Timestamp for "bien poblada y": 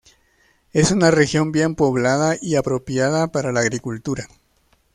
1.51-2.55